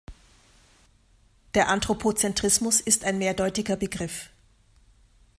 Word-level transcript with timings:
Der 1.53 1.67
Anthropozentrismus 1.69 2.81
ist 2.81 3.03
ein 3.03 3.19
mehrdeutiger 3.19 3.75
Begriff. 3.75 4.31